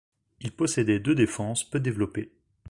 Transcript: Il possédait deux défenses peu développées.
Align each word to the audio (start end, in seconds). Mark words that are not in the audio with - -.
Il 0.39 0.51
possédait 0.51 0.99
deux 0.99 1.13
défenses 1.13 1.63
peu 1.63 1.79
développées. 1.79 2.31